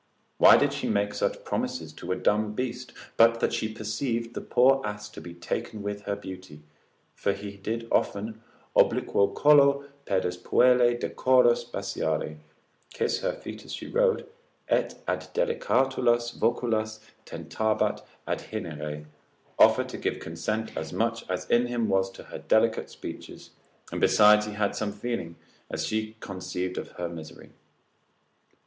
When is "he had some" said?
24.47-24.91